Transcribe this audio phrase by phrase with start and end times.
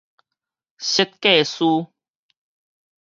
[0.79, 1.85] 設計師